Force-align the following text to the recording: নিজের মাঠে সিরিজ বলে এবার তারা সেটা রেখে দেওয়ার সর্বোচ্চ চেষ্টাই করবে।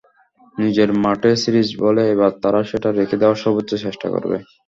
নিজের 0.55 0.89
মাঠে 1.03 1.31
সিরিজ 1.41 1.69
বলে 1.81 2.03
এবার 2.13 2.31
তারা 2.43 2.59
সেটা 2.69 2.89
রেখে 2.91 3.15
দেওয়ার 3.21 3.41
সর্বোচ্চ 3.43 3.71
চেষ্টাই 3.83 4.11
করবে। 4.15 4.37